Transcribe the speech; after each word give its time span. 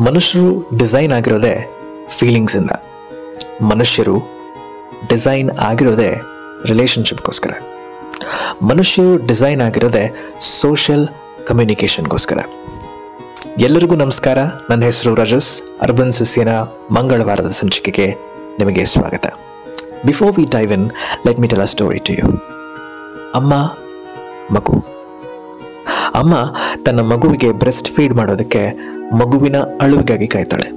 ಮನುಷ್ಯರು 0.00 0.78
ಡಿಸೈನ್ 0.78 1.12
ಆಗಿರೋದೇ 1.12 1.70
ಫೀಲಿಂಗ್ಸಿಂದ 2.08 2.70
ಮನುಷ್ಯರು 3.62 4.16
ಡಿಸೈನ್ 5.08 5.50
ಆಗಿರೋದೇ 5.50 6.20
ರಿಲೇಷನ್ಶಿಪ್ಗೋಸ್ಕರ 6.64 7.50
ಮನುಷ್ಯರು 8.62 9.26
ಡಿಸೈನ್ 9.26 9.62
ಆಗಿರೋದೇ 9.62 10.14
ಸೋಷಿಯಲ್ 10.40 11.08
ಕಮ್ಯುನಿಕೇಷನ್ಗೋಸ್ಕರ 11.46 12.38
ಎಲ್ಲರಿಗೂ 13.58 13.94
ನಮಸ್ಕಾರ. 13.94 14.38
ನನ್ನ 14.70 14.82
ಹೆಸರು 14.82 15.14
ರಜಸ್. 15.14 15.62
ಅರ್ಬನ್ 15.80 16.12
ಸಿಸಿನ 16.12 16.48
ಮಂಗಳವಾರದ 16.90 17.48
ಸಂಚಿಕೆಗೆ 17.48 18.06
ನಿಮಗೆ 18.58 18.84
ಸ್ವಾಗತ. 18.84 19.26
Before 20.06 20.32
we 20.36 20.46
dive 20.46 20.72
in 20.72 20.90
let 21.26 21.40
me 21.40 21.48
tell 21.48 21.60
a 21.60 21.64
story 21.64 21.98
to 21.98 22.12
you 22.12 22.26
ಅಮ್ಮ, 23.34 23.54
ಮಗು. 24.54 25.01
ಅಮ್ಮ 26.14 26.34
ತನ್ನ 26.84 27.00
ಮಗುವಿಗೆ 27.00 27.52
ಬ್ರೆಸ್ಟ್ 27.52 27.88
ಫೀಡ್ 27.88 28.14
ಮಾಡೋದಕ್ಕೆ 28.14 28.78
ಮಗುವಿನ 29.12 29.56
ಅಳುವಿಗಾಗಿ 29.56 30.26
ಕಾಯ್ತಾಳೆ. 30.26 30.70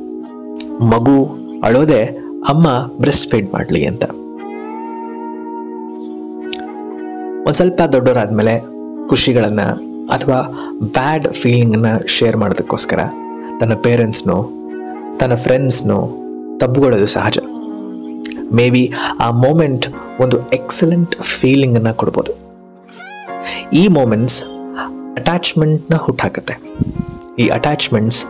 ಮಗು 0.85 1.37
ಅಳೋದೆ 1.63 2.03
ಅಮ್ಮ 2.49 2.67
ಬ್ರೆಸ್ಟ್ 2.99 3.31
ಫೀಡ್ 3.31 3.53
ಮಾಡಲಿ 3.53 3.85
ಅಂತ. 3.85 4.03
ಒಂದು 7.39 7.53
ಸ್ವಲ್ಪ 7.53 7.81
ದೊಡ್ಡವರಾದ್ಮೇಲೆ 7.81 8.63
ಖುಷಿಗಳನ್ನ 9.07 9.61
ಅಥವಾ 10.09 10.53
ಬ್ಯಾಡ್ 10.81 11.27
ಫೀಲಿಂಗನ್ನು 11.27 12.07
ಶೇರ್ 12.07 12.37
ಮಾಡೋದಕ್ಕೋಸ್ಕರ 12.37 12.99
ತನ್ನ 13.59 13.73
ಪೇರೆಂಟ್ಸ್ನು 13.73 14.49
ತನ್ನ 15.17 15.35
ಫ್ರೆಂಡ್ಸ್ನೋ 15.35 15.97
ತಬ್ಬುಗೊಳ್ಳೋದು 16.57 17.07
ಸಹಜ. 17.07 17.37
ಮೇ 18.53 18.69
ಬಿ 18.69 18.93
ಆ 19.19 19.31
ಮೂಮೆಂಟ್ 19.31 19.87
ಒಂದು 20.19 20.51
ಎಕ್ಸಲೆಂಟ್ 20.51 21.15
ಫೀಲಿಂಗನ್ನು 21.15 21.93
ಕೊಡ್ಬೋದು. 21.93 22.31
ಈ 23.73 23.87
ಮೂಮೆಂಟ್ಸ್ 23.87 24.43
ಅಟ್ಯಾಚ್ಮೆಂಟ್ನ 25.19 25.95
ಹುಟ್ಟಾಕತ್ತೆ. 26.05 26.55
ಈ 27.39 27.47
ಅಟ್ಯಾಚ್ಮೆಂಟ್ಸ್ 27.57 28.21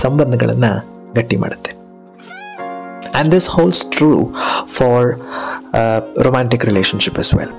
ಸಂಬಂಧಗಳನ್ನು 0.00 0.72
ಗಟ್ಟಿ 1.14 1.36
ಮಾಡುತ್ತೆ. 1.36 1.72
And 3.12 3.30
this 3.34 3.48
holds 3.48 3.82
true 3.94 4.10
for 4.66 5.08
romantic 6.26 6.64
relationship 6.64 7.18
as 7.18 7.32
well 7.38 7.54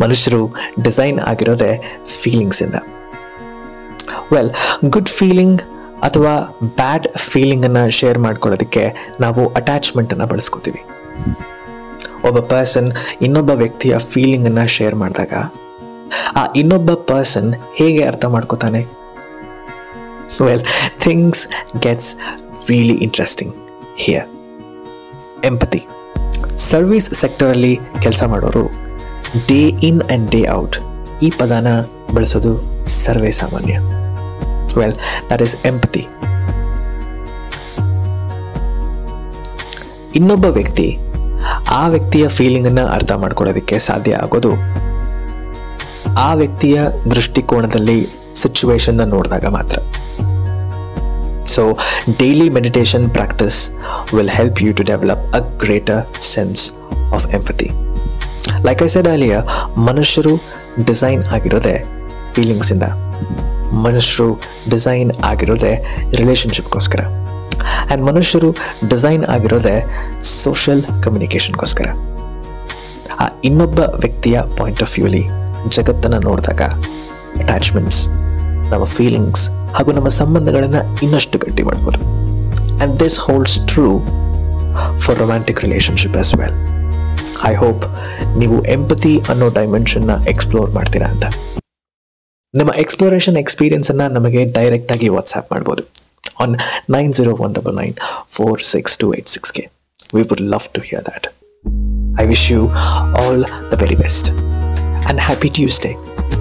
ಮನುಷ್ಯರು 0.00 0.42
ಡಿಸೈನ್ 0.82 1.18
ಆಗಿರೋದೇ 1.30 1.70
ಫೀಲಿಂಗ್ಸಿಂದ 2.20 2.76
ವೆಲ್ 4.32 4.50
ಗುಡ್ 4.88 5.10
ಫೀಲಿಂಗ್ 5.18 5.62
ಅಥವಾ 6.02 6.34
ಬ್ಯಾಡ್ 6.78 7.06
ಫೀಲಿಂಗನ್ನು 7.30 7.84
ಶೇರ್ 7.90 8.18
ಮಾಡ್ಕೊಳ್ಳೋದಕ್ಕೆ 8.18 8.84
ನಾವು 9.20 9.42
ಅಟ್ಯಾಚ್ಮೆಂಟನ್ನು 9.52 10.26
ಬಳಸ್ಕೋತೀವಿ. 10.26 10.82
ಒಬ್ಬ 12.28 12.38
ಪರ್ಸನ್ 12.52 12.88
ಇನ್ನೊಬ್ಬ 13.22 13.50
ವ್ಯಕ್ತಿಯ 13.62 13.94
ಫೀಲಿಂಗನ್ನು 14.12 14.64
ಶೇರ್ 14.76 14.94
ಮಾಡಿದಾಗ 14.94 15.32
ಆ 16.36 16.46
ಇನ್ನೊಬ್ಬ 16.56 16.94
ಪರ್ಸನ್ 16.94 17.54
ಹೇಗೆ 17.74 18.02
ಅರ್ಥ 18.04 18.24
ಮಾಡ್ಕೋತಾನೆ? 18.24 18.86
Well 20.44 20.64
things 21.00 21.48
gets 21.80 22.16
really 22.68 22.94
interesting 22.94 23.54
here 23.96 24.26
empathy 25.44 25.86
service 26.56 27.14
ಸೆಕ್ಟರಲ್ಲಿ 27.14 27.80
ಕೆಲಸ 28.02 28.22
ಮಾಡೋರು 28.22 28.70
day 29.48 29.58
in 29.58 30.02
and 30.02 30.30
day 30.30 30.48
out 30.48 30.76
ಈ 31.22 31.30
ಪದನ 31.30 31.80
ಬಳಸೋದು 32.14 32.84
ಸರ್ವೇ 32.84 33.30
ಸಾಮಾನ್ಯ. 33.30 33.78
ವೆಲ್ 34.78 34.94
ದಟ್ 35.30 35.42
ಈಸ್ 35.42 35.56
ಎಂಪತಿ 35.64 36.06
ಇನ್ನೊಬ್ಬ 40.14 40.44
ವ್ಯಕ್ತಿ 40.44 40.98
ಆ 41.70 41.88
ವ್ಯಕ್ತಿಯ 41.88 42.28
ಫೀಲಿಂಗನ್ನು 42.28 42.86
ಅರ್ಥ 42.86 43.12
ಮಾಡ್ಕೊಳ್ಳೋದಕ್ಕೆ 43.12 43.78
ಸಾಧ್ಯ 43.78 44.14
ಆಗೋದು 44.14 44.52
ಆ 46.16 46.34
ವ್ಯಕ್ತಿಯ 46.34 46.80
ದೃಷ್ಟಿಕೋನದಲ್ಲಿ 47.10 48.08
ಸಿಚುವೇಶನ್ನ 48.34 49.04
ನೋಡಿದಾಗ 49.04 49.46
ಮಾತ್ರ. 49.46 49.78
So 51.44 51.62
daily 52.18 52.50
meditation 52.50 53.10
practice 53.10 53.70
will 54.14 54.30
help 54.30 54.62
you 54.62 54.72
to 54.72 54.82
develop 54.82 55.34
a 55.34 55.38
greater 55.58 56.02
sense 56.20 56.70
of 57.12 57.34
empathy 57.34 57.68
like 58.64 58.82
I 58.82 58.86
said 58.86 59.08
ಅಲಿಯ 59.08 59.36
ಮನುಷ್ಯರು 59.76 60.34
ಡಿಸೈನ್ 60.84 61.24
ಆಗಿರೋದೇ 61.24 61.76
ಫೀಲಿಂಗ್ಸಿಂದ 62.32 62.82
ಮನುಷ್ಯರು 63.82 64.40
ಡಿಸೈನ್ 64.70 65.12
ಆಗಿರೋದೇ 65.24 65.72
ರಿಲೇಷನ್ಶಿಪ್ಗೋಸ್ಕರ 66.12 67.00
ಆ್ಯಂಡ್ 67.04 68.04
ಮನುಷ್ಯರು 68.04 68.50
ಡಿಸೈನ್ 68.88 69.24
ಆಗಿರೋದೇ 69.24 69.76
ಸೋಷಿಯಲ್ 70.22 70.82
ಕಮ್ಯುನಿಕೇಷನ್ಗೋಸ್ಕರ 71.02 71.88
ಆ 73.18 73.26
ಇನ್ನೊಬ್ಬ 73.44 73.78
ವ್ಯಕ್ತಿಯ 73.78 74.40
ಪಾಯಿಂಟ್ 74.58 74.82
ಆಫ್ 74.82 74.98
ವ್ಯೂಲಿ 74.98 75.24
ಜಗತ್ತನ್ನು 75.76 76.18
ನೋಡಿದಾಗ 76.18 76.62
ಅಟ್ಯಾಚ್ಮೆಂಟ್ಸ್ 77.42 78.00
ನಮ್ಮ 78.72 78.84
ಫೀಲಿಂಗ್ಸ್ 78.84 79.44
ಹಾಗೂ 79.76 79.92
ನಮ್ಮ 79.92 80.08
ಸಂಬಂಧಗಳನ್ನು 80.08 80.82
ಇನ್ನಷ್ಟು 81.00 81.38
ಗಟ್ಟಿ 81.38 81.62
ಮಾಡ್ಬೋದು. 81.62 81.98
And 82.76 83.00
this 83.00 83.18
holds 83.18 83.66
true 83.66 83.88
for 84.98 85.18
romantic 85.18 85.60
relationship 85.60 86.16
as 86.16 86.34
well 86.40 86.56
I 87.46 87.54
hope 87.54 87.84
ನೀವು 88.38 88.64
ಎಂಪತಿ 88.64 89.14
ಅನ್ನೋ 89.32 89.48
ಡೈಮೆನ್ಷನ್ನ 89.48 90.10
ಎಕ್ಸ್ಪ್ಲೋರ್ 90.28 90.70
ಮಾಡ್ತೀರಾ 90.70 91.06
ಅಂತ. 91.06 91.26
ನಿಮ್ಮ 92.54 92.72
ಎಕ್ಸ್ಪ್ಲೋರೇಷನ್ 92.74 93.36
ಎಕ್ಸ್ಪೀರಿಯನ್ಸನ್ನು 93.36 94.08
ನಮಗೆ 94.14 94.44
ಡೈರೆಕ್ಟಾಗಿ 94.44 95.08
ವಾಟ್ಸ್ಆ್ಯಪ್ 95.08 95.48
ಮಾಡ್ಬೋದು. 95.52 95.82
On 96.40 96.54
nine 96.90 97.12
zero 97.12 97.32
one 97.44 97.54
double 97.54 97.76
nine 97.76 97.94
four 98.36 98.62
six 98.62 98.98
two 98.98 99.14
eight 99.14 99.28
ಸಿಕ್ಸ್ಗೆ 99.28 99.64
we 100.14 100.22
would 100.22 100.42
love 100.54 100.66
to 100.74 100.82
hear 100.88 101.04
that 101.08 101.26
I 102.22 102.26
wish 102.32 102.52
you 102.52 102.60
all 103.22 103.44
the 103.72 103.80
very 103.82 103.98
best 104.04 104.28
and 105.06 105.20
happy 105.20 105.48
Tuesday 105.48 105.94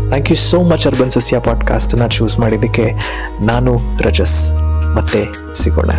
thank 0.09 0.29
you 0.29 0.35
so 0.35 0.63
much 0.63 0.87
urban 0.87 1.11
ಸಸ್ಯ 1.11 1.39
ಪಾಡ್ಕಾಸ್ಟನ್ನ 1.39 2.07
choose 2.07 2.39
ಮಾಡಿದ್ದಕ್ಕೆ 2.39 2.93
ನಾನು 3.41 3.77
ರಜಸ್. 3.99 4.51
ಮತ್ತೆ 4.95 5.53
ಸಿಗೋಣ. 5.53 5.89